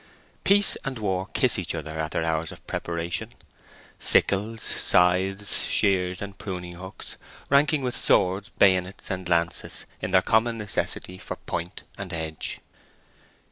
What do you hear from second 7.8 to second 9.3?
with swords, bayonets, and